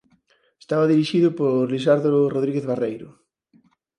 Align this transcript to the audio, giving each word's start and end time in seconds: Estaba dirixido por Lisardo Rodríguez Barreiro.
Estaba 0.63 0.91
dirixido 0.93 1.27
por 1.39 1.59
Lisardo 1.73 2.09
Rodríguez 2.35 2.65
Barreiro. 2.69 3.09